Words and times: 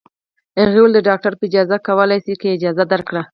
هغې 0.59 0.79
وویل: 0.81 0.95
د 0.95 0.99
ډاکټر 1.07 1.33
په 1.37 1.43
اجازه 1.49 1.77
کولای 1.87 2.19
شې، 2.25 2.33
که 2.41 2.45
یې 2.49 2.55
اجازه 2.57 2.83
درکړه. 2.93 3.21